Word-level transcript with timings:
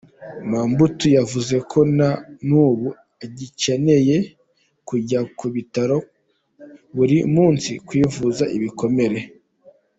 Mabbutt 0.51 0.99
yavuze 1.17 1.55
ko 1.71 1.79
na 1.97 2.09
n'ubu 2.47 2.87
agicyenera 3.23 4.17
kujya 4.87 5.19
ku 5.37 5.45
bitaro 5.55 5.97
buri 6.95 7.17
munsi 7.35 7.71
kwivuza 7.87 8.43
ibikomere. 8.57 9.19